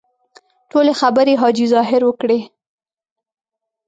ټولې 0.71 0.93
خبرې 1.01 1.33
حاجي 1.41 1.65
ظاهر 1.73 2.01
وکړې. 2.05 2.39